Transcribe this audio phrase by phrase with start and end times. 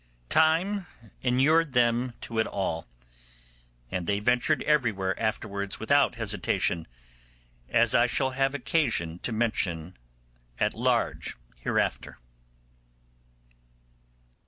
[0.29, 0.87] Time
[1.21, 2.87] inured them to it all,
[3.91, 6.87] and they ventured everywhere afterwards without hesitation,
[7.69, 9.95] as I shall have occasion to mention
[10.59, 12.17] at large hereafter.